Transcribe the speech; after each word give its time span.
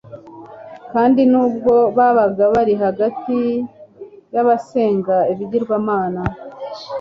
kandi 0.91 1.21
nubwo 1.31 1.73
babaga 1.97 2.43
bari 2.53 2.73
hagati 2.83 3.37
yabasenga 4.33 5.15
ibigirwamana 5.31 6.21